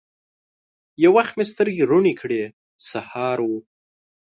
[1.03, 2.41] یو وخت مې سترګي روڼې کړې!
[2.89, 3.49] سهار و